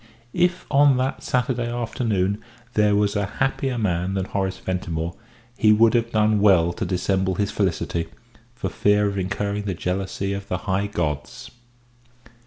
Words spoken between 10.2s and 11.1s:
of the high